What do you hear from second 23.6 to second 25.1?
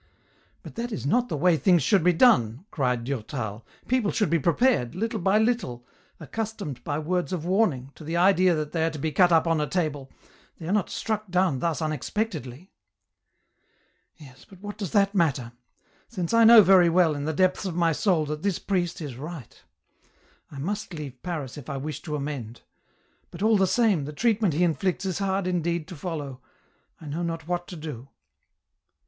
same, the treatment he inflicts